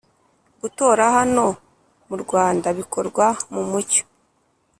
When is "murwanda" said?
2.07-2.67